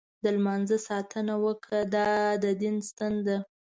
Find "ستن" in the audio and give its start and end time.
2.89-3.13